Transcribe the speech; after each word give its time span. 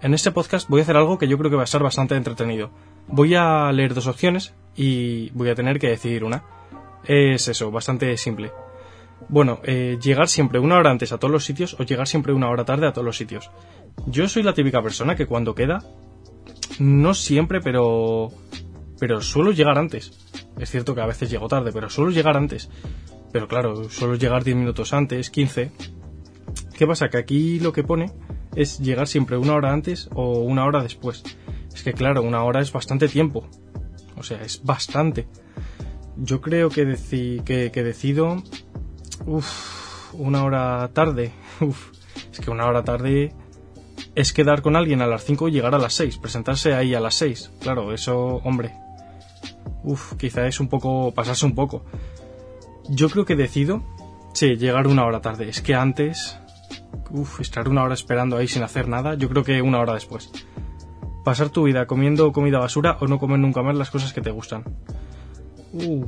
En 0.00 0.14
este 0.14 0.30
podcast 0.30 0.68
voy 0.68 0.80
a 0.80 0.82
hacer 0.84 0.96
algo 0.96 1.18
que 1.18 1.26
yo 1.26 1.36
creo 1.38 1.50
que 1.50 1.56
va 1.56 1.64
a 1.64 1.66
ser 1.66 1.82
bastante 1.82 2.14
entretenido. 2.14 2.70
Voy 3.08 3.34
a 3.34 3.72
leer 3.72 3.94
dos 3.94 4.06
opciones 4.06 4.54
y 4.76 5.30
voy 5.30 5.48
a 5.48 5.56
tener 5.56 5.80
que 5.80 5.88
decidir 5.88 6.22
una. 6.22 6.44
Es 7.04 7.48
eso, 7.48 7.72
bastante 7.72 8.16
simple. 8.16 8.52
Bueno, 9.28 9.58
eh, 9.64 9.98
llegar 10.00 10.28
siempre 10.28 10.60
una 10.60 10.76
hora 10.76 10.92
antes 10.92 11.12
a 11.12 11.18
todos 11.18 11.32
los 11.32 11.44
sitios 11.44 11.74
o 11.80 11.82
llegar 11.82 12.06
siempre 12.06 12.32
una 12.32 12.48
hora 12.48 12.64
tarde 12.64 12.86
a 12.86 12.92
todos 12.92 13.04
los 13.04 13.16
sitios. 13.16 13.50
Yo 14.06 14.28
soy 14.28 14.44
la 14.44 14.54
típica 14.54 14.80
persona 14.80 15.16
que 15.16 15.26
cuando 15.26 15.56
queda, 15.56 15.82
no 16.78 17.12
siempre, 17.12 17.60
pero 17.60 18.30
pero 19.00 19.20
suelo 19.20 19.50
llegar 19.50 19.78
antes. 19.78 20.12
Es 20.58 20.70
cierto 20.70 20.94
que 20.94 21.00
a 21.00 21.06
veces 21.06 21.28
llego 21.28 21.48
tarde, 21.48 21.72
pero 21.72 21.90
suelo 21.90 22.12
llegar 22.12 22.36
antes. 22.36 22.70
Pero 23.32 23.48
claro, 23.48 23.90
suelo 23.90 24.14
llegar 24.14 24.44
10 24.44 24.56
minutos 24.56 24.92
antes, 24.92 25.30
15. 25.30 25.72
¿Qué 26.76 26.86
pasa? 26.86 27.08
Que 27.08 27.18
aquí 27.18 27.58
lo 27.58 27.72
que 27.72 27.82
pone 27.82 28.12
es 28.54 28.78
llegar 28.78 29.06
siempre 29.06 29.36
una 29.36 29.54
hora 29.54 29.72
antes 29.72 30.08
o 30.14 30.40
una 30.40 30.64
hora 30.64 30.82
después. 30.82 31.22
Es 31.74 31.82
que 31.82 31.92
claro, 31.92 32.22
una 32.22 32.42
hora 32.44 32.60
es 32.60 32.72
bastante 32.72 33.08
tiempo. 33.08 33.46
O 34.16 34.22
sea, 34.22 34.42
es 34.42 34.62
bastante. 34.64 35.28
Yo 36.16 36.40
creo 36.40 36.70
que, 36.70 36.96
que, 37.44 37.70
que 37.70 37.82
decido... 37.82 38.42
Uf, 39.26 40.12
una 40.14 40.44
hora 40.44 40.90
tarde. 40.92 41.32
Uf, 41.60 41.90
es 42.32 42.40
que 42.40 42.50
una 42.50 42.66
hora 42.66 42.84
tarde 42.84 43.32
es 44.14 44.32
quedar 44.32 44.62
con 44.62 44.76
alguien 44.76 45.02
a 45.02 45.06
las 45.06 45.24
5 45.24 45.48
y 45.48 45.52
llegar 45.52 45.74
a 45.74 45.78
las 45.78 45.94
6, 45.94 46.18
presentarse 46.18 46.74
ahí 46.74 46.94
a 46.94 47.00
las 47.00 47.14
6. 47.14 47.52
Claro, 47.60 47.92
eso, 47.92 48.40
hombre. 48.44 48.74
Uf, 49.84 50.14
quizá 50.16 50.46
es 50.46 50.60
un 50.60 50.68
poco, 50.68 51.12
pasarse 51.14 51.46
un 51.46 51.54
poco. 51.54 51.84
Yo 52.88 53.08
creo 53.10 53.24
que 53.24 53.36
decido, 53.36 53.82
sí, 54.32 54.56
llegar 54.56 54.86
una 54.86 55.04
hora 55.04 55.20
tarde. 55.20 55.48
Es 55.48 55.60
que 55.60 55.74
antes, 55.74 56.38
uf, 57.10 57.40
estar 57.40 57.68
una 57.68 57.82
hora 57.82 57.94
esperando 57.94 58.36
ahí 58.36 58.48
sin 58.48 58.62
hacer 58.62 58.88
nada, 58.88 59.14
yo 59.14 59.28
creo 59.28 59.44
que 59.44 59.62
una 59.62 59.80
hora 59.80 59.94
después. 59.94 60.30
Pasar 61.24 61.50
tu 61.50 61.64
vida 61.64 61.86
comiendo 61.86 62.32
comida 62.32 62.58
basura 62.58 62.96
o 63.00 63.06
no 63.06 63.18
comer 63.18 63.38
nunca 63.38 63.62
más 63.62 63.76
las 63.76 63.90
cosas 63.90 64.12
que 64.12 64.20
te 64.20 64.30
gustan. 64.30 64.64
Uh, 65.72 66.04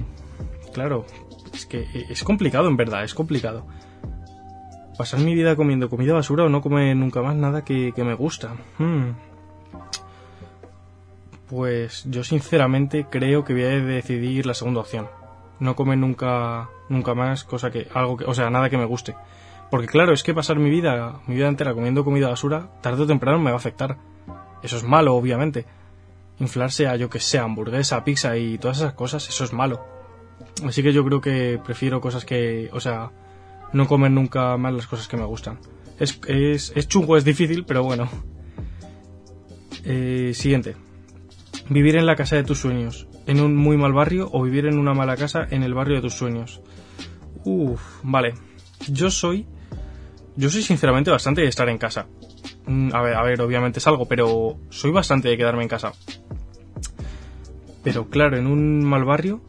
claro, 0.72 1.04
es 1.52 1.66
que 1.66 1.86
es 2.08 2.24
complicado 2.24 2.68
en 2.68 2.76
verdad, 2.76 3.04
es 3.04 3.14
complicado 3.14 3.66
pasar 5.00 5.20
mi 5.20 5.34
vida 5.34 5.56
comiendo 5.56 5.88
comida 5.88 6.12
basura 6.12 6.44
o 6.44 6.50
no 6.50 6.60
comer 6.60 6.94
nunca 6.94 7.22
más 7.22 7.34
nada 7.34 7.64
que, 7.64 7.94
me 7.96 8.12
gusta. 8.12 8.54
Hmm. 8.76 9.12
Pues 11.48 12.04
yo 12.04 12.22
sinceramente 12.22 13.06
creo 13.08 13.42
que 13.42 13.54
voy 13.54 13.62
a 13.62 13.80
decidir 13.80 14.44
la 14.44 14.52
segunda 14.52 14.80
opción. 14.80 15.08
No 15.58 15.74
comer 15.74 15.96
nunca, 15.96 16.68
nunca 16.90 17.14
más 17.14 17.44
cosa 17.44 17.70
que, 17.70 17.88
algo 17.94 18.18
que, 18.18 18.26
o 18.26 18.34
sea, 18.34 18.50
nada 18.50 18.68
que 18.68 18.76
me 18.76 18.84
guste. 18.84 19.16
Porque 19.70 19.86
claro, 19.86 20.12
es 20.12 20.22
que 20.22 20.34
pasar 20.34 20.58
mi 20.58 20.68
vida, 20.68 21.20
mi 21.26 21.36
vida 21.36 21.48
entera 21.48 21.74
comiendo 21.74 22.04
comida 22.04 22.28
basura, 22.28 22.70
tarde 22.82 23.04
o 23.04 23.06
temprano 23.06 23.38
me 23.38 23.50
va 23.50 23.56
a 23.56 23.58
afectar. 23.58 23.98
Eso 24.62 24.76
es 24.76 24.82
malo, 24.82 25.14
obviamente. 25.14 25.64
Inflarse 26.40 26.88
a, 26.88 26.96
yo 26.96 27.08
que 27.08 27.20
sé, 27.20 27.38
hamburguesa, 27.38 28.02
pizza 28.02 28.36
y 28.36 28.58
todas 28.58 28.78
esas 28.78 28.94
cosas, 28.94 29.28
eso 29.28 29.44
es 29.44 29.52
malo. 29.52 29.84
Así 30.64 30.82
que 30.82 30.92
yo 30.92 31.04
creo 31.04 31.20
que 31.20 31.60
prefiero 31.64 32.00
cosas 32.00 32.24
que, 32.24 32.68
o 32.72 32.80
sea, 32.80 33.10
no 33.72 33.86
comer 33.86 34.10
nunca 34.10 34.56
más 34.56 34.74
las 34.74 34.86
cosas 34.86 35.06
que 35.06 35.16
me 35.16 35.24
gustan. 35.24 35.58
Es, 35.98 36.20
es, 36.26 36.72
es 36.74 36.88
chungo, 36.88 37.16
es 37.16 37.24
difícil, 37.24 37.64
pero 37.64 37.84
bueno. 37.84 38.08
Eh, 39.84 40.32
siguiente. 40.34 40.76
Vivir 41.68 41.96
en 41.96 42.06
la 42.06 42.16
casa 42.16 42.36
de 42.36 42.42
tus 42.42 42.58
sueños, 42.58 43.06
en 43.26 43.40
un 43.40 43.54
muy 43.54 43.76
mal 43.76 43.92
barrio 43.92 44.28
o 44.32 44.42
vivir 44.42 44.66
en 44.66 44.78
una 44.78 44.94
mala 44.94 45.16
casa 45.16 45.46
en 45.50 45.62
el 45.62 45.74
barrio 45.74 45.96
de 45.96 46.02
tus 46.02 46.14
sueños. 46.14 46.60
Uf, 47.44 47.80
vale. 48.02 48.34
Yo 48.88 49.10
soy, 49.10 49.46
yo 50.40 50.48
soy 50.48 50.62
sinceramente 50.62 51.10
bastante 51.10 51.42
de 51.42 51.48
estar 51.48 51.68
en 51.68 51.76
casa. 51.76 52.06
Mm, 52.66 52.94
a 52.94 53.02
ver, 53.02 53.14
a 53.14 53.22
ver, 53.22 53.42
obviamente 53.42 53.78
pero 54.08 54.58
soy 54.70 54.90
bastante 54.90 55.28
de 55.28 55.36
quedarme 55.36 55.62
en 55.62 55.68
casa. 55.68 55.92
Pero 57.84 58.08
claro, 58.08 58.38
en 58.38 58.46
un 58.46 58.82
mal 58.82 59.04
barrio, 59.04 59.42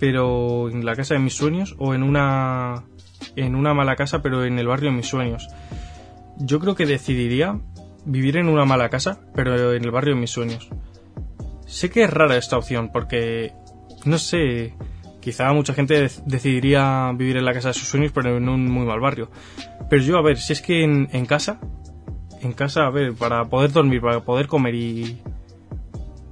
pero 0.00 0.68
en 0.68 0.84
la 0.84 0.96
casa 0.96 1.14
de 1.14 1.20
mis 1.20 1.34
sueños 1.34 1.76
o 1.78 1.94
en 1.94 2.02
una 2.02 2.82
en 3.36 3.54
una 3.54 3.72
mala 3.72 3.94
casa, 3.94 4.20
pero 4.20 4.44
en 4.44 4.58
el 4.58 4.66
barrio 4.66 4.90
de 4.90 4.96
mis 4.96 5.06
sueños. 5.06 5.48
Yo 6.38 6.58
creo 6.58 6.74
que 6.74 6.86
decidiría 6.86 7.60
vivir 8.04 8.36
en 8.36 8.48
una 8.48 8.64
mala 8.64 8.88
casa, 8.88 9.20
pero 9.32 9.74
en 9.74 9.84
el 9.84 9.90
barrio 9.92 10.14
de 10.14 10.20
mis 10.20 10.30
sueños. 10.30 10.68
Sé 11.66 11.88
que 11.88 12.02
es 12.02 12.10
rara 12.10 12.36
esta 12.36 12.58
opción, 12.58 12.90
porque, 12.92 13.52
no 14.04 14.18
sé, 14.18 14.74
quizá 15.26 15.52
mucha 15.52 15.74
gente 15.74 16.08
decidiría 16.24 17.10
vivir 17.12 17.36
en 17.36 17.44
la 17.44 17.52
casa 17.52 17.68
de 17.68 17.74
sus 17.74 17.88
sueños, 17.88 18.12
pero 18.14 18.36
en 18.36 18.48
un 18.48 18.70
muy 18.70 18.86
mal 18.86 19.00
barrio. 19.00 19.28
Pero 19.90 20.00
yo, 20.00 20.18
a 20.18 20.22
ver, 20.22 20.38
si 20.38 20.52
es 20.52 20.62
que 20.62 20.84
en, 20.84 21.26
casa, 21.26 21.58
en 22.42 22.52
casa, 22.52 22.86
a 22.86 22.90
ver, 22.90 23.12
para 23.12 23.44
poder 23.46 23.72
dormir, 23.72 24.00
para 24.00 24.20
poder 24.20 24.46
comer 24.46 24.76
y, 24.76 25.20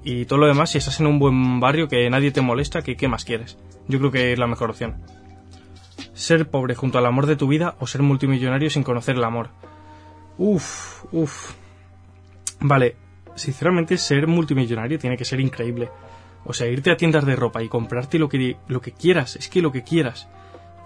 y 0.05 0.27
todo 0.27 0.39
lo 0.39 0.47
demás, 0.47 0.71
si 0.71 0.79
estás 0.79 1.01
en 1.01 1.09
un 1.09 1.19
buen 1.19 1.59
barrio 1.59 1.89
que 1.89 2.09
nadie 2.09 2.31
te 2.31 2.41
molesta, 2.41 2.83
que 2.83 2.97
qué 2.97 3.09
más 3.09 3.25
quieres. 3.25 3.59
Yo 3.89 3.99
creo 3.99 4.13
que 4.13 4.33
es 4.33 4.39
la 4.39 4.47
mejor 4.47 4.71
opción 4.71 4.95
ser 6.13 6.49
pobre 6.49 6.77
junto 6.77 6.99
al 6.99 7.07
amor 7.07 7.27
de 7.27 7.35
tu 7.35 7.49
vida 7.49 7.75
o 7.81 7.89
ser 7.89 8.03
multimillonario 8.03 8.71
sin 8.71 8.85
conocer 8.85 9.17
el 9.17 9.25
amor. 9.25 9.49
Uf, 10.39 11.05
uf. 11.11 11.55
Vale, 12.61 12.95
sinceramente 13.35 13.99
ser 13.99 14.29
multimillonario 14.29 15.01
tiene 15.01 15.17
que 15.17 15.25
ser 15.25 15.41
increíble. 15.41 15.91
O 16.45 16.53
sea, 16.53 16.67
irte 16.67 16.91
a 16.91 16.97
tiendas 16.97 17.25
de 17.25 17.37
ropa 17.37 17.63
y 17.63 17.69
comprarte 17.69 18.19
lo 18.19 18.29
que, 18.29 18.57
lo 18.69 18.81
que 18.81 18.93
quieras, 18.93 19.37
es 19.37 19.49
que 19.49 19.63
lo 19.63 19.73
que 19.73 19.83
quieras, 19.83 20.29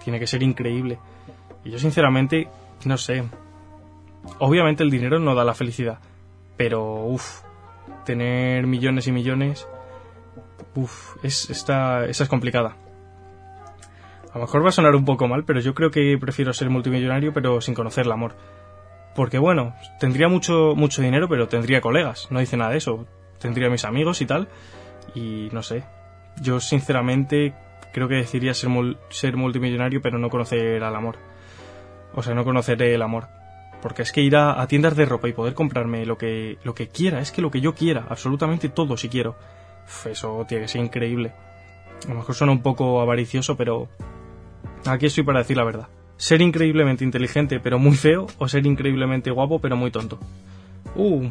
tiene 0.03 0.19
que 0.19 0.27
ser 0.27 0.43
increíble. 0.43 0.99
Y 1.63 1.71
yo 1.71 1.79
sinceramente, 1.79 2.47
no 2.85 2.97
sé. 2.97 3.23
Obviamente 4.39 4.83
el 4.83 4.89
dinero 4.89 5.19
no 5.19 5.35
da 5.35 5.43
la 5.43 5.53
felicidad, 5.53 5.99
pero 6.57 7.05
uf, 7.05 7.41
tener 8.05 8.67
millones 8.67 9.07
y 9.07 9.11
millones, 9.11 9.67
uf, 10.75 11.15
es, 11.23 11.49
esta, 11.49 12.05
esta 12.05 12.23
es 12.23 12.29
complicada. 12.29 12.75
A 14.31 14.37
lo 14.37 14.45
mejor 14.45 14.63
va 14.63 14.69
a 14.69 14.73
sonar 14.73 14.95
un 14.95 15.05
poco 15.05 15.27
mal, 15.27 15.43
pero 15.43 15.59
yo 15.59 15.73
creo 15.73 15.89
que 15.89 16.17
prefiero 16.19 16.53
ser 16.53 16.69
multimillonario 16.69 17.33
pero 17.33 17.61
sin 17.61 17.73
conocer 17.73 18.05
el 18.05 18.11
amor. 18.11 18.35
Porque 19.15 19.39
bueno, 19.39 19.73
tendría 19.99 20.27
mucho, 20.27 20.75
mucho 20.75 21.01
dinero, 21.01 21.27
pero 21.27 21.47
tendría 21.47 21.81
colegas. 21.81 22.27
No 22.29 22.39
dice 22.39 22.55
nada 22.55 22.71
de 22.71 22.77
eso. 22.77 23.05
Tendría 23.39 23.69
mis 23.69 23.85
amigos 23.85 24.21
y 24.21 24.25
tal. 24.25 24.47
Y 25.15 25.49
no 25.51 25.63
sé. 25.63 25.83
Yo 26.41 26.59
sinceramente 26.59 27.53
creo 27.93 28.07
que 28.07 28.15
decidiría 28.15 28.53
ser, 28.53 28.69
ser 29.09 29.35
multimillonario 29.35 30.01
pero 30.01 30.17
no 30.17 30.29
conocer 30.29 30.83
al 30.83 30.95
amor. 30.95 31.17
O 32.13 32.23
sea, 32.23 32.33
no 32.33 32.43
conocer 32.43 32.81
el 32.81 33.01
amor. 33.01 33.27
Porque 33.81 34.01
es 34.01 34.11
que 34.11 34.21
ir 34.21 34.35
a, 34.35 34.65
tiendas 34.67 34.95
de 34.95 35.05
ropa 35.05 35.29
y 35.29 35.33
poder 35.33 35.53
comprarme 35.53 36.05
lo 36.05 36.17
que, 36.17 36.57
lo 36.63 36.75
que 36.75 36.89
quiera, 36.89 37.21
es 37.21 37.31
que 37.31 37.41
lo 37.41 37.49
que 37.49 37.61
yo 37.61 37.73
quiera, 37.75 38.05
absolutamente 38.09 38.69
todo 38.69 38.97
si 38.97 39.07
quiero. 39.07 39.35
eso 40.05 40.45
tiene 40.47 40.63
que 40.63 40.67
ser 40.67 40.81
increíble. 40.81 41.31
A 42.05 42.09
lo 42.09 42.15
mejor 42.15 42.35
suena 42.35 42.51
un 42.51 42.61
poco 42.61 43.01
avaricioso, 43.01 43.55
pero 43.55 43.89
Aquí 44.85 45.07
estoy 45.07 45.23
para 45.23 45.39
decir 45.39 45.57
la 45.57 45.63
verdad. 45.63 45.87
Ser 46.17 46.41
increíblemente 46.41 47.03
inteligente 47.03 47.59
pero 47.59 47.79
muy 47.79 47.95
feo 47.95 48.27
o 48.37 48.47
ser 48.47 48.65
increíblemente 48.65 49.31
guapo 49.31 49.59
pero 49.59 49.75
muy 49.75 49.91
tonto. 49.91 50.19
Uh. 50.95 51.29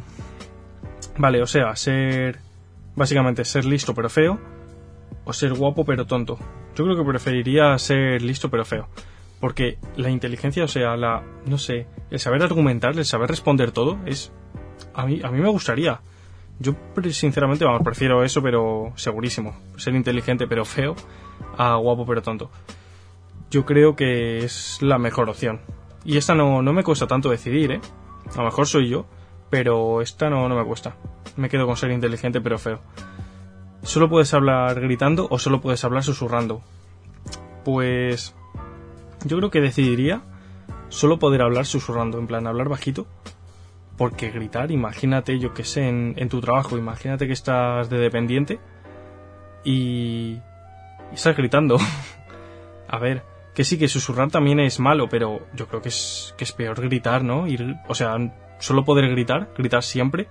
Vale, 1.17 1.43
o 1.43 1.47
sea, 1.47 1.75
ser... 1.75 2.39
Básicamente 2.99 3.45
ser 3.45 3.65
listo 3.65 3.95
pero 3.95 4.11
feo 4.11 4.39
o 5.25 5.33
ser 5.33 5.55
guapo 5.55 5.85
pero 5.85 6.07
tonto. 6.07 6.39
Yo 6.75 6.85
creo 6.85 6.97
que 6.97 7.05
preferiría 7.05 7.79
ser 7.79 8.21
listo 8.23 8.51
pero 8.51 8.65
feo. 8.65 8.89
Porque 9.41 9.79
la 9.97 10.11
inteligencia, 10.11 10.65
o 10.65 10.69
sea, 10.69 10.97
la... 10.97 11.23
no 11.47 11.59
sé, 11.59 11.87
el 12.11 12.19
saber 12.19 12.43
argumentar, 12.43 12.99
el 12.99 13.05
saber 13.05 13.31
responder 13.31 13.71
todo 13.71 13.99
es... 14.05 14.33
A 14.95 15.07
mí, 15.07 15.21
a 15.23 15.31
mí 15.31 15.41
me 15.41 15.49
gustaría. 15.49 16.01
Yo 16.59 16.75
sinceramente, 17.13 17.65
vamos, 17.65 17.83
prefiero 17.85 18.25
eso, 18.25 18.43
pero 18.43 18.93
segurísimo. 18.97 19.57
Ser 19.77 19.95
inteligente 19.95 20.49
pero 20.49 20.65
feo 20.65 20.97
a 21.57 21.77
guapo 21.77 22.05
pero 22.05 22.21
tonto 22.21 22.51
yo 23.51 23.65
creo 23.65 23.97
que 23.97 24.39
es 24.39 24.79
la 24.83 24.99
mejor 24.99 25.29
opción. 25.29 25.61
Y 26.05 26.17
esta 26.17 26.35
no, 26.35 26.63
no 26.63 26.73
me 26.73 26.85
cuesta 26.85 27.07
tanto 27.07 27.31
decidir, 27.31 27.73
¿eh? 27.73 27.81
A 28.35 28.39
lo 28.39 28.45
mejor 28.45 28.67
soy 28.67 28.89
yo, 28.89 29.07
pero 29.51 30.03
esta 30.03 30.31
no, 30.31 30.49
no 30.49 30.57
me 30.57 30.65
cuesta. 30.65 30.97
Me 31.37 31.49
quedo 31.49 31.67
con 31.67 31.77
ser 31.77 31.91
inteligente 31.91 32.41
pero 32.41 32.59
feo. 32.59 32.81
¿Solo 33.83 34.09
puedes 34.09 34.35
hablar 34.35 34.81
gritando 34.81 35.29
o 35.31 35.39
solo 35.39 35.61
puedes 35.61 35.85
hablar 35.85 36.03
susurrando? 36.03 36.63
Pues 37.65 38.35
yo 39.25 39.37
creo 39.39 39.51
que 39.51 39.61
decidiría 39.61 40.23
solo 40.89 41.19
poder 41.19 41.43
hablar 41.43 41.67
susurrando, 41.67 42.19
en 42.19 42.27
plan 42.27 42.47
hablar 42.47 42.69
bajito. 42.69 43.07
Porque 43.97 44.31
gritar, 44.31 44.71
imagínate, 44.71 45.39
yo 45.41 45.55
que 45.55 45.65
sé, 45.65 45.89
en, 45.89 46.15
en 46.17 46.29
tu 46.29 46.41
trabajo, 46.41 46.79
imagínate 46.79 47.27
que 47.27 47.33
estás 47.33 47.91
de 47.91 47.99
dependiente 47.99 48.61
y, 49.65 50.41
y 51.11 51.15
estás 51.15 51.37
gritando. 51.37 51.79
A 52.89 52.99
ver, 52.99 53.25
que 53.55 53.65
sí, 53.65 53.77
que 53.77 53.89
susurrar 53.89 54.31
también 54.31 54.61
es 54.61 54.79
malo, 54.79 55.09
pero 55.09 55.41
yo 55.53 55.67
creo 55.67 55.83
que 55.83 55.89
es, 55.89 56.33
que 56.39 56.45
es 56.45 56.53
peor 56.53 56.81
gritar, 56.81 57.25
¿no? 57.25 57.49
Ir, 57.49 57.75
o 57.89 57.95
sea, 57.95 58.17
solo 58.59 58.85
poder 58.85 59.11
gritar, 59.11 59.51
gritar 59.57 59.83
siempre, 59.83 60.29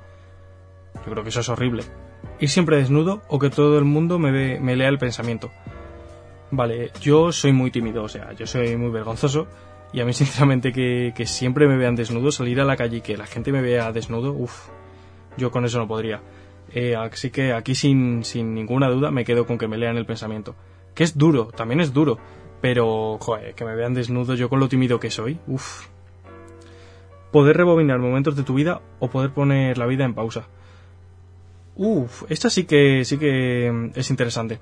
yo 1.06 1.12
creo 1.12 1.24
que 1.24 1.29
eso 1.29 1.41
es 1.41 1.50
horrible. 1.50 1.83
Ir 2.39 2.50
siempre 2.50 2.77
desnudo 2.77 3.21
o 3.27 3.39
que 3.39 3.50
todo 3.50 3.77
el 3.77 3.85
mundo 3.85 4.19
me, 4.19 4.31
ve, 4.31 4.59
me 4.59 4.75
lea 4.75 4.89
el 4.89 4.97
pensamiento. 4.97 5.51
Vale, 6.51 6.91
yo 7.01 7.31
soy 7.31 7.51
muy 7.51 7.71
tímido, 7.71 8.03
o 8.03 8.07
sea, 8.07 8.33
yo 8.33 8.47
soy 8.47 8.77
muy 8.77 8.89
vergonzoso 8.89 9.47
y 9.91 10.00
a 10.01 10.06
mí 10.06 10.13
sinceramente 10.13 10.71
que, 10.71 11.13
que 11.15 11.25
siempre 11.25 11.68
me 11.68 11.77
vean 11.77 11.95
desnudo, 11.95 12.31
salir 12.31 12.59
a 12.62 12.65
la 12.65 12.75
calle 12.75 12.97
y 12.97 13.01
que 13.01 13.18
la 13.18 13.25
gente 13.25 13.51
me 13.51 13.62
vea 13.62 13.91
desnudo, 13.91 14.33
uff, 14.33 14.69
Yo 15.38 15.51
con 15.51 15.65
eso 15.65 15.79
no 15.79 15.88
podría. 15.88 16.21
Eh, 16.74 16.95
así 16.95 17.29
que 17.29 17.53
aquí 17.53 17.75
sin, 17.75 18.24
sin 18.24 18.53
ninguna 18.53 18.89
duda 18.89 19.12
me 19.12 19.24
quedo 19.24 19.45
con 19.45 19.57
que 19.57 19.68
me 19.68 19.77
lean 19.77 19.97
el 19.97 20.06
pensamiento. 20.06 20.56
Que 20.94 21.03
es 21.03 21.18
duro, 21.18 21.47
también 21.47 21.79
es 21.79 21.94
duro. 21.94 22.18
Pero, 22.59 23.18
joder, 23.19 23.53
que 23.53 23.65
me 23.65 23.75
vean 23.75 23.94
desnudo 23.94 24.33
yo 24.33 24.50
con 24.50 24.59
lo 24.59 24.68
tímido 24.68 25.00
que 25.00 25.12
soy. 25.12 25.39
Uf. 25.47 25.88
Poder 27.38 27.56
rebobinar 27.56 28.00
momentos 28.00 28.36
de 28.36 28.42
tu 28.42 28.56
vida 28.56 28.81
o 28.98 29.12
poder 29.12 29.30
poner 29.30 29.78
la 29.78 29.86
vida 29.86 30.04
en 30.04 30.16
pausa. 30.16 30.48
Uf, 31.75 32.24
esta 32.30 32.50
sí 32.50 32.63
que, 32.63 33.06
sí 33.06 33.19
que 33.19 33.72
mm, 33.72 33.92
es 33.94 34.10
interesante. 34.10 34.60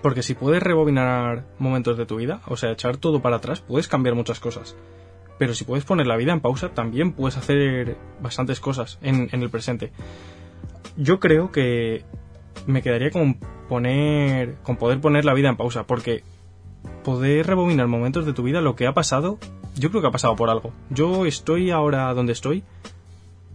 Porque 0.00 0.22
si 0.22 0.32
puedes 0.32 0.62
rebobinar 0.62 1.44
momentos 1.58 1.98
de 1.98 2.06
tu 2.06 2.16
vida, 2.16 2.40
o 2.46 2.56
sea, 2.56 2.72
echar 2.72 2.96
todo 2.96 3.20
para 3.20 3.36
atrás, 3.36 3.60
puedes 3.60 3.86
cambiar 3.86 4.14
muchas 4.14 4.40
cosas. 4.40 4.74
Pero 5.38 5.52
si 5.52 5.64
puedes 5.64 5.84
poner 5.84 6.06
la 6.06 6.16
vida 6.16 6.32
en 6.32 6.40
pausa, 6.40 6.70
también 6.70 7.12
puedes 7.12 7.36
hacer 7.36 7.98
bastantes 8.18 8.60
cosas 8.60 8.98
en, 9.02 9.28
en 9.30 9.42
el 9.42 9.50
presente. 9.50 9.92
Yo 10.96 11.20
creo 11.20 11.52
que 11.52 12.02
me 12.66 12.80
quedaría 12.80 13.10
con 13.10 13.34
poner, 13.68 14.54
con 14.62 14.78
poder 14.78 15.02
poner 15.02 15.26
la 15.26 15.34
vida 15.34 15.50
en 15.50 15.58
pausa, 15.58 15.86
porque 15.86 16.22
poder 17.02 17.46
rebobinar 17.46 17.88
momentos 17.88 18.24
de 18.24 18.32
tu 18.32 18.42
vida, 18.42 18.62
lo 18.62 18.74
que 18.74 18.86
ha 18.86 18.94
pasado, 18.94 19.38
yo 19.74 19.90
creo 19.90 20.02
que 20.02 20.08
ha 20.08 20.12
pasado 20.12 20.36
por 20.36 20.50
algo. 20.50 20.72
Yo 20.90 21.26
estoy 21.26 21.70
ahora 21.70 22.12
donde 22.14 22.32
estoy 22.32 22.62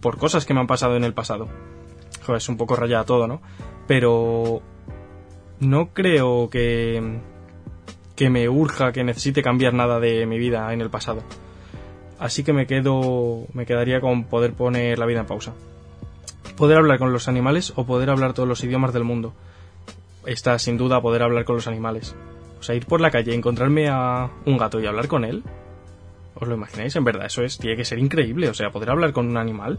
por 0.00 0.18
cosas 0.18 0.44
que 0.44 0.54
me 0.54 0.60
han 0.60 0.66
pasado 0.66 0.96
en 0.96 1.04
el 1.04 1.14
pasado. 1.14 1.48
Joder, 2.24 2.38
es 2.38 2.48
un 2.48 2.56
poco 2.56 2.76
rayada 2.76 3.04
todo, 3.04 3.26
¿no? 3.26 3.40
Pero 3.86 4.62
no 5.60 5.88
creo 5.88 6.48
que 6.50 7.20
que 8.16 8.28
me 8.28 8.50
urja, 8.50 8.92
que 8.92 9.02
necesite 9.02 9.42
cambiar 9.42 9.72
nada 9.72 9.98
de 9.98 10.26
mi 10.26 10.38
vida 10.38 10.70
en 10.74 10.82
el 10.82 10.90
pasado. 10.90 11.22
Así 12.18 12.44
que 12.44 12.52
me 12.52 12.66
quedo 12.66 13.46
me 13.54 13.64
quedaría 13.64 14.02
con 14.02 14.24
poder 14.24 14.52
poner 14.52 14.98
la 14.98 15.06
vida 15.06 15.20
en 15.20 15.26
pausa. 15.26 15.54
Poder 16.56 16.76
hablar 16.76 16.98
con 16.98 17.14
los 17.14 17.28
animales 17.28 17.72
o 17.76 17.86
poder 17.86 18.10
hablar 18.10 18.34
todos 18.34 18.46
los 18.48 18.62
idiomas 18.62 18.92
del 18.92 19.04
mundo. 19.04 19.32
Está 20.26 20.58
sin 20.58 20.76
duda 20.76 21.00
poder 21.00 21.22
hablar 21.22 21.46
con 21.46 21.56
los 21.56 21.66
animales. 21.66 22.14
O 22.58 22.62
sea, 22.62 22.74
ir 22.74 22.84
por 22.84 23.00
la 23.00 23.10
calle, 23.10 23.34
encontrarme 23.34 23.88
a 23.88 24.28
un 24.44 24.58
gato 24.58 24.80
y 24.80 24.86
hablar 24.86 25.08
con 25.08 25.24
él. 25.24 25.42
¿Os 26.40 26.48
lo 26.48 26.54
imagináis? 26.54 26.96
En 26.96 27.04
verdad, 27.04 27.26
eso 27.26 27.42
es, 27.42 27.58
tiene 27.58 27.76
que 27.76 27.84
ser 27.84 27.98
increíble. 27.98 28.48
O 28.48 28.54
sea, 28.54 28.70
poder 28.70 28.90
hablar 28.90 29.12
con 29.12 29.28
un 29.28 29.36
animal 29.36 29.78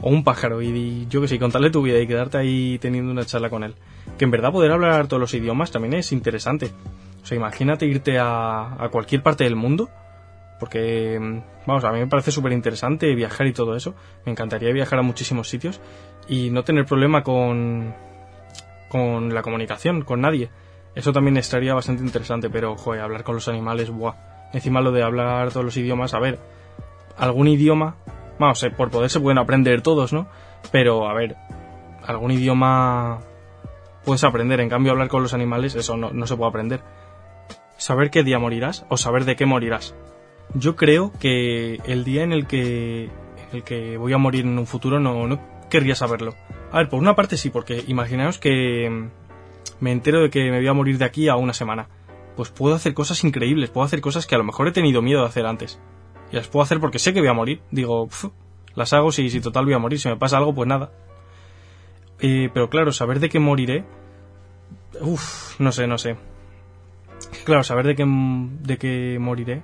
o 0.00 0.10
un 0.10 0.24
pájaro 0.24 0.60
y, 0.60 1.06
yo 1.08 1.20
que 1.20 1.28
sé, 1.28 1.38
contarle 1.38 1.70
tu 1.70 1.82
vida 1.82 1.98
y 2.00 2.06
quedarte 2.06 2.38
ahí 2.38 2.78
teniendo 2.78 3.12
una 3.12 3.24
charla 3.24 3.48
con 3.48 3.62
él. 3.62 3.74
Que 4.18 4.24
en 4.24 4.30
verdad 4.32 4.50
poder 4.50 4.72
hablar 4.72 5.06
todos 5.06 5.20
los 5.20 5.32
idiomas 5.34 5.70
también 5.70 5.94
es 5.94 6.10
interesante. 6.12 6.72
O 7.22 7.26
sea, 7.26 7.36
imagínate 7.36 7.86
irte 7.86 8.18
a, 8.18 8.82
a 8.82 8.88
cualquier 8.88 9.22
parte 9.22 9.44
del 9.44 9.54
mundo. 9.54 9.88
Porque, 10.58 11.18
vamos, 11.66 11.84
a 11.84 11.92
mí 11.92 11.98
me 11.98 12.06
parece 12.06 12.30
súper 12.30 12.52
interesante 12.52 13.14
viajar 13.14 13.46
y 13.46 13.52
todo 13.52 13.74
eso. 13.74 13.94
Me 14.24 14.32
encantaría 14.32 14.72
viajar 14.72 14.98
a 14.98 15.02
muchísimos 15.02 15.48
sitios 15.48 15.80
y 16.28 16.50
no 16.50 16.62
tener 16.64 16.84
problema 16.84 17.22
con, 17.22 17.94
con 18.88 19.34
la 19.34 19.42
comunicación, 19.42 20.02
con 20.02 20.20
nadie. 20.20 20.50
Eso 20.94 21.12
también 21.12 21.36
estaría 21.36 21.74
bastante 21.74 22.02
interesante, 22.02 22.50
pero, 22.50 22.76
joder, 22.76 23.00
hablar 23.00 23.24
con 23.24 23.34
los 23.36 23.48
animales, 23.48 23.90
buah. 23.90 24.31
Encima 24.52 24.80
lo 24.80 24.92
de 24.92 25.02
hablar 25.02 25.50
todos 25.50 25.64
los 25.64 25.76
idiomas, 25.76 26.14
a 26.14 26.18
ver, 26.18 26.38
algún 27.16 27.48
idioma, 27.48 27.96
vamos, 28.38 28.64
por 28.76 28.90
poder 28.90 29.10
se 29.10 29.20
pueden 29.20 29.38
aprender 29.38 29.82
todos, 29.82 30.12
¿no? 30.12 30.26
Pero, 30.70 31.08
a 31.08 31.14
ver, 31.14 31.36
algún 32.04 32.32
idioma 32.32 33.20
puedes 34.04 34.24
aprender, 34.24 34.60
en 34.60 34.68
cambio 34.68 34.92
hablar 34.92 35.08
con 35.08 35.22
los 35.22 35.34
animales, 35.34 35.74
eso 35.74 35.96
no, 35.96 36.10
no 36.10 36.26
se 36.26 36.36
puede 36.36 36.50
aprender. 36.50 36.80
Saber 37.76 38.10
qué 38.10 38.22
día 38.22 38.38
morirás 38.38 38.84
o 38.88 38.96
saber 38.96 39.24
de 39.24 39.36
qué 39.36 39.46
morirás. 39.46 39.94
Yo 40.54 40.76
creo 40.76 41.12
que 41.18 41.80
el 41.86 42.04
día 42.04 42.22
en 42.22 42.32
el 42.32 42.46
que, 42.46 43.08
el 43.52 43.62
que 43.64 43.96
voy 43.96 44.12
a 44.12 44.18
morir 44.18 44.44
en 44.44 44.58
un 44.58 44.66
futuro 44.66 45.00
no, 45.00 45.26
no 45.26 45.40
querría 45.70 45.94
saberlo. 45.94 46.34
A 46.70 46.78
ver, 46.78 46.88
por 46.88 47.00
una 47.00 47.16
parte 47.16 47.36
sí, 47.36 47.50
porque 47.50 47.82
imaginaos 47.86 48.38
que 48.38 49.08
me 49.80 49.92
entero 49.92 50.20
de 50.22 50.30
que 50.30 50.50
me 50.50 50.58
voy 50.58 50.68
a 50.68 50.72
morir 50.72 50.98
de 50.98 51.04
aquí 51.04 51.28
a 51.28 51.36
una 51.36 51.52
semana. 51.52 51.88
Pues 52.36 52.50
puedo 52.50 52.74
hacer 52.74 52.94
cosas 52.94 53.22
increíbles, 53.24 53.70
puedo 53.70 53.84
hacer 53.84 54.00
cosas 54.00 54.26
que 54.26 54.34
a 54.34 54.38
lo 54.38 54.44
mejor 54.44 54.68
he 54.68 54.72
tenido 54.72 55.02
miedo 55.02 55.20
de 55.20 55.28
hacer 55.28 55.46
antes. 55.46 55.80
Y 56.30 56.36
las 56.36 56.48
puedo 56.48 56.62
hacer 56.62 56.80
porque 56.80 56.98
sé 56.98 57.12
que 57.12 57.20
voy 57.20 57.28
a 57.28 57.34
morir. 57.34 57.60
Digo, 57.70 58.08
las 58.74 58.92
hago 58.92 59.12
si, 59.12 59.28
si 59.28 59.40
total 59.40 59.64
voy 59.64 59.74
a 59.74 59.78
morir. 59.78 59.98
Si 59.98 60.08
me 60.08 60.16
pasa 60.16 60.38
algo, 60.38 60.54
pues 60.54 60.68
nada. 60.68 60.92
Eh, 62.20 62.50
pero 62.54 62.70
claro, 62.70 62.92
saber 62.92 63.20
de 63.20 63.28
qué 63.28 63.38
moriré. 63.38 63.84
Uff, 65.00 65.60
no 65.60 65.72
sé, 65.72 65.86
no 65.86 65.98
sé. 65.98 66.16
Claro, 67.44 67.62
saber 67.62 67.86
de 67.86 67.94
qué, 67.94 68.04
de 68.06 68.78
qué 68.78 69.18
moriré. 69.20 69.62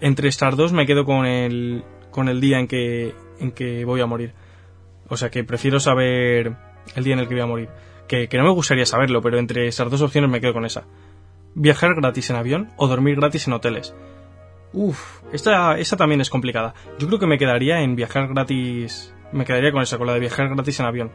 Entre 0.00 0.28
estas 0.28 0.56
dos 0.56 0.72
me 0.72 0.86
quedo 0.86 1.04
con 1.04 1.26
el, 1.26 1.84
con 2.10 2.28
el 2.28 2.40
día 2.40 2.58
en 2.58 2.66
que, 2.66 3.14
en 3.38 3.52
que 3.52 3.84
voy 3.84 4.00
a 4.00 4.06
morir. 4.06 4.34
O 5.08 5.16
sea 5.16 5.30
que 5.30 5.44
prefiero 5.44 5.80
saber 5.80 6.56
el 6.94 7.04
día 7.04 7.14
en 7.14 7.20
el 7.20 7.28
que 7.28 7.34
voy 7.34 7.42
a 7.42 7.46
morir 7.46 7.68
que, 8.08 8.28
no 8.38 8.44
me 8.44 8.50
gustaría 8.50 8.86
saberlo, 8.86 9.20
pero 9.22 9.38
entre 9.38 9.68
esas 9.68 9.88
dos 9.90 10.02
opciones 10.02 10.30
me 10.30 10.40
quedo 10.40 10.54
con 10.54 10.64
esa. 10.64 10.84
Viajar 11.60 11.96
gratis 11.96 12.30
en 12.30 12.36
avión 12.36 12.70
o 12.76 12.86
dormir 12.86 13.16
gratis 13.16 13.48
en 13.48 13.52
hoteles. 13.52 13.92
Uf, 14.72 15.22
esta, 15.32 15.76
también 15.96 16.20
es 16.20 16.30
complicada. 16.30 16.72
Yo 17.00 17.08
creo 17.08 17.18
que 17.18 17.26
me 17.26 17.36
quedaría 17.36 17.80
en 17.80 17.96
viajar 17.96 18.28
gratis. 18.28 19.12
Me 19.32 19.44
quedaría 19.44 19.72
con 19.72 19.82
esa, 19.82 19.98
con 19.98 20.06
la 20.06 20.14
de 20.14 20.20
viajar 20.20 20.48
gratis 20.54 20.78
en 20.78 20.86
avión. 20.86 21.10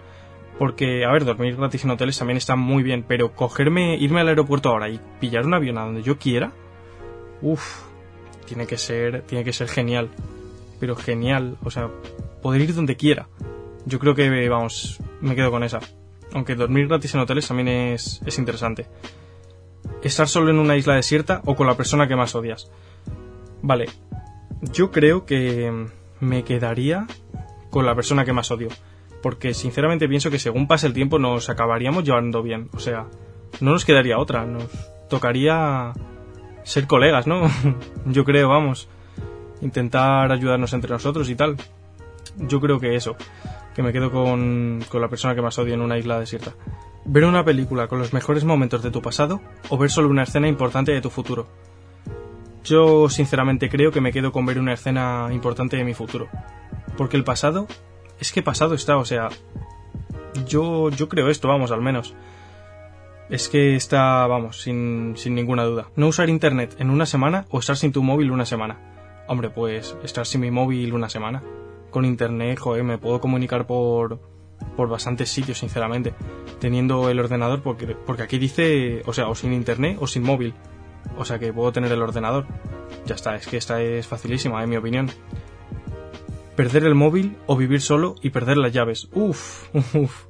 Porque, 0.59 1.05
a 1.05 1.11
ver, 1.13 1.23
dormir 1.23 1.55
gratis 1.55 1.85
en 1.85 1.91
hoteles 1.91 2.17
también 2.17 2.35
está 2.35 2.57
muy 2.57 2.83
bien, 2.83 3.05
pero 3.07 3.33
cogerme, 3.33 3.95
irme 3.95 4.19
al 4.19 4.27
aeropuerto 4.27 4.67
ahora 4.67 4.89
y 4.89 4.99
pillar 5.21 5.45
un 5.45 5.53
avión 5.53 5.77
a 5.77 5.85
donde 5.85 6.03
yo 6.03 6.17
quiera. 6.17 6.51
Uf, 7.41 7.83
tiene 8.45 8.67
que 8.67 8.77
ser, 8.77 9.21
tiene 9.21 9.45
que 9.45 9.53
ser 9.53 9.69
genial. 9.69 10.09
Pero 10.81 10.97
genial, 10.97 11.55
o 11.63 11.71
sea, 11.71 11.89
poder 12.41 12.59
ir 12.59 12.75
donde 12.75 12.97
quiera. 12.97 13.29
Yo 13.85 13.97
creo 13.97 14.13
que, 14.13 14.49
vamos, 14.49 14.99
me 15.21 15.35
quedo 15.35 15.51
con 15.51 15.63
esa. 15.63 15.79
Aunque 16.33 16.55
dormir 16.55 16.89
gratis 16.89 17.13
en 17.15 17.21
hoteles 17.21 17.47
también 17.47 17.69
es, 17.69 18.21
es 18.25 18.37
interesante. 18.37 18.87
Estar 20.03 20.27
solo 20.27 20.51
en 20.51 20.59
una 20.59 20.75
isla 20.75 20.95
desierta 20.95 21.41
o 21.45 21.55
con 21.55 21.65
la 21.65 21.75
persona 21.75 22.07
que 22.07 22.15
más 22.15 22.35
odias. 22.35 22.69
Vale, 23.61 23.85
yo 24.61 24.91
creo 24.91 25.25
que 25.25 25.87
me 26.19 26.43
quedaría 26.43 27.07
con 27.69 27.85
la 27.85 27.95
persona 27.95 28.25
que 28.25 28.33
más 28.33 28.51
odio. 28.51 28.69
Porque 29.21 29.53
sinceramente 29.53 30.09
pienso 30.09 30.29
que 30.29 30.39
según 30.39 30.67
pase 30.67 30.87
el 30.87 30.93
tiempo 30.93 31.17
nos 31.17 31.49
acabaríamos 31.49 32.03
llevando 32.03 32.43
bien. 32.43 32.69
O 32.73 32.79
sea, 32.79 33.07
no 33.61 33.71
nos 33.71 33.85
quedaría 33.85 34.19
otra. 34.19 34.45
Nos 34.45 34.69
tocaría 35.09 35.93
ser 36.63 36.87
colegas, 36.87 37.25
¿no? 37.25 37.49
yo 38.05 38.25
creo, 38.25 38.49
vamos. 38.49 38.89
Intentar 39.61 40.31
ayudarnos 40.31 40.73
entre 40.73 40.91
nosotros 40.91 41.29
y 41.29 41.35
tal. 41.35 41.55
Yo 42.37 42.59
creo 42.59 42.79
que 42.79 42.95
eso 42.95 43.15
que 43.73 43.81
me 43.81 43.91
quedo 43.91 44.11
con, 44.11 44.83
con 44.89 45.01
la 45.01 45.07
persona 45.07 45.35
que 45.35 45.41
más 45.41 45.57
odio 45.57 45.73
en 45.73 45.81
una 45.81 45.97
isla 45.97 46.19
desierta. 46.19 46.53
Ver 47.05 47.25
una 47.25 47.43
película 47.43 47.87
con 47.87 47.99
los 47.99 48.13
mejores 48.13 48.45
momentos 48.45 48.81
de 48.81 48.91
tu 48.91 49.01
pasado 49.01 49.41
o 49.69 49.77
ver 49.77 49.91
solo 49.91 50.09
una 50.09 50.23
escena 50.23 50.47
importante 50.47 50.91
de 50.91 51.01
tu 51.01 51.09
futuro. 51.09 51.47
Yo 52.63 53.09
sinceramente 53.09 53.69
creo 53.69 53.91
que 53.91 53.99
me 53.99 54.13
quedo 54.13 54.31
con 54.31 54.45
ver 54.45 54.57
una 54.57 54.73
escena 54.73 55.27
importante 55.31 55.75
de 55.75 55.83
mi 55.83 55.93
futuro. 55.93 56.29
Porque 56.97 57.17
el 57.17 57.25
pasado 57.25 57.67
es 58.19 58.31
que 58.31 58.41
pasado 58.41 58.73
está, 58.73 58.97
o 58.97 59.05
sea, 59.05 59.27
yo, 60.47 60.89
yo 60.89 61.09
creo 61.09 61.29
esto, 61.29 61.49
vamos, 61.49 61.71
al 61.71 61.81
menos. 61.81 62.15
Es 63.29 63.49
que 63.49 63.75
está, 63.75 64.25
vamos, 64.27 64.61
sin, 64.61 65.13
sin 65.17 65.35
ninguna 65.35 65.63
duda. 65.63 65.87
No 65.95 66.07
usar 66.07 66.29
internet 66.29 66.75
en 66.79 66.89
una 66.89 67.05
semana 67.05 67.45
o 67.49 67.59
estar 67.59 67.75
sin 67.75 67.91
tu 67.91 68.01
móvil 68.01 68.31
una 68.31 68.45
semana. 68.45 69.23
Hombre, 69.27 69.49
pues 69.49 69.97
estar 70.03 70.25
sin 70.25 70.41
mi 70.41 70.51
móvil 70.51 70.93
una 70.93 71.09
semana 71.09 71.43
con 71.93 72.05
internet, 72.05 72.59
joder, 72.59 72.83
me 72.83 72.97
puedo 72.97 73.21
comunicar 73.21 73.67
por, 73.67 74.19
por 74.75 74.89
bastantes 74.89 75.29
sitios, 75.29 75.59
sinceramente, 75.59 76.13
teniendo 76.59 77.09
el 77.09 77.19
ordenador, 77.19 77.61
porque, 77.61 77.87
porque 77.87 78.23
aquí 78.23 78.37
dice, 78.37 79.01
o 79.05 79.13
sea, 79.13 79.27
o 79.27 79.35
sin 79.35 79.53
internet 79.53 79.97
o 79.99 80.07
sin 80.07 80.23
móvil. 80.23 80.53
O 81.17 81.25
sea 81.25 81.39
que 81.39 81.53
puedo 81.53 81.71
tener 81.71 81.91
el 81.91 82.01
ordenador. 82.01 82.45
Ya 83.05 83.15
está, 83.15 83.35
es 83.35 83.47
que 83.47 83.57
esta 83.57 83.81
es 83.81 84.07
facilísima, 84.07 84.63
en 84.63 84.69
mi 84.69 84.77
opinión. 84.77 85.09
Perder 86.55 86.85
el 86.85 86.95
móvil 86.95 87.35
o 87.47 87.55
vivir 87.55 87.81
solo 87.81 88.15
y 88.21 88.29
perder 88.29 88.57
las 88.57 88.71
llaves. 88.71 89.09
Uf, 89.13 89.69
uf. 89.95 90.25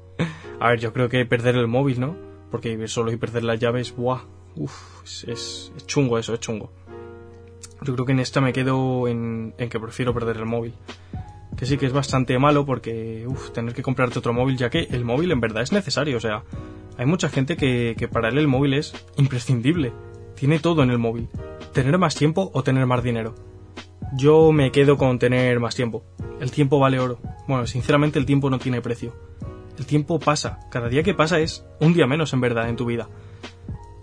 A 0.60 0.70
ver, 0.70 0.80
yo 0.80 0.94
creo 0.94 1.10
que 1.10 1.26
perder 1.26 1.56
el 1.56 1.68
móvil, 1.68 2.00
¿no? 2.00 2.16
Porque 2.52 2.70
vivir 2.70 2.90
solo 2.90 3.12
y 3.12 3.18
perder 3.18 3.44
las 3.44 3.60
llaves, 3.60 3.96
buah, 3.96 4.22
uf, 4.56 5.04
es, 5.04 5.26
es, 5.28 5.74
chungo 5.88 6.18
eso, 6.18 6.34
es 6.34 6.40
chungo. 6.40 6.72
Yo 7.82 7.94
creo 7.94 8.06
que 8.06 8.12
en 8.14 8.20
esta 8.20 8.40
me 8.40 8.54
quedo 8.54 9.08
en, 9.08 9.56
en 9.58 9.70
que 9.70 9.80
prefiero 9.80 10.14
perder 10.14 10.38
el 10.38 10.46
móvil 10.46 10.74
sí 11.66 11.78
que 11.78 11.86
es 11.86 11.94
bastante 11.94 12.38
malo 12.40 12.66
porque, 12.66 13.26
uff, 13.28 13.52
tener 13.52 13.74
que 13.74 13.84
comprarte 13.84 14.20
otro 14.20 14.34
móvil, 14.34 14.58
ya 14.58 14.70
que 14.70 14.88
el 14.92 15.06
móvil 15.06 15.32
en 15.32 15.40
verdad 15.40 15.64
es 15.64 15.72
necesario, 15.72 16.18
o 16.18 16.20
sea, 16.20 16.44
hay 16.98 17.06
mucha 17.06 17.30
gente 17.30 17.58
que, 17.58 17.96
que 17.98 18.08
para 18.08 18.30
él 18.30 18.38
el 18.38 18.48
móvil 18.48 18.74
es 18.74 18.94
imprescindible, 19.18 19.94
tiene 20.36 20.60
todo 20.60 20.84
en 20.84 20.90
el 20.90 20.98
móvil, 20.98 21.30
tener 21.74 21.98
más 21.98 22.16
tiempo 22.16 22.52
o 22.54 22.64
tener 22.64 22.86
más 22.86 23.04
dinero. 23.04 23.36
Yo 24.16 24.52
me 24.52 24.72
quedo 24.72 24.98
con 24.98 25.18
tener 25.18 25.60
más 25.60 25.76
tiempo. 25.76 26.04
El 26.40 26.52
tiempo 26.52 26.78
vale 26.78 27.00
oro. 27.00 27.20
Bueno, 27.48 27.66
sinceramente 27.66 28.20
el 28.20 28.28
tiempo 28.28 28.50
no 28.50 28.60
tiene 28.60 28.82
precio. 28.82 29.16
El 29.78 29.88
tiempo 29.88 30.20
pasa. 30.20 30.60
Cada 30.70 30.88
día 30.88 31.02
que 31.02 31.16
pasa 31.16 31.40
es 31.40 31.66
un 31.80 31.94
día 31.94 32.06
menos 32.06 32.32
en 32.34 32.42
verdad 32.42 32.70
en 32.70 32.76
tu 32.76 32.86
vida. 32.86 33.10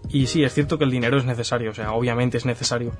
Y 0.09 0.27
sí, 0.27 0.43
es 0.43 0.53
cierto 0.53 0.79
que 0.79 0.85
el 0.85 0.91
dinero 0.91 1.17
es 1.17 1.25
necesario, 1.25 1.71
o 1.71 1.75
sea, 1.75 1.93
obviamente 1.93 2.39
es 2.39 2.45
necesario. 2.45 2.93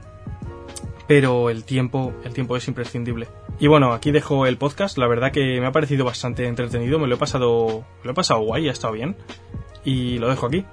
Pero 1.09 1.51
el 1.51 1.65
tiempo, 1.65 2.15
el 2.25 2.33
tiempo 2.33 2.57
es 2.57 2.69
imprescindible 2.69 3.27
Y 3.61 3.67
bueno, 3.67 3.93
aquí 3.93 4.11
dejo 4.11 4.47
el 4.47 4.57
podcast. 4.57 4.97
La 4.97 5.07
verdad 5.07 5.33
que 5.33 5.61
me 5.61 5.67
ha 5.67 5.73
parecido 5.73 6.07
bastante 6.07 6.47
entretenido. 6.47 6.99
Me 6.99 7.07
lo 7.07 7.17
he 7.17 7.19
pasado, 7.19 7.85
lo 8.03 8.11
he 8.11 8.15
pasado 8.15 8.41
guay, 8.41 8.69
ha 8.69 8.73
estado 8.73 8.95
bien. 8.95 9.17
Y 9.85 10.19
lo 10.19 10.29
dejo 10.29 10.47
aquí. 10.47 10.65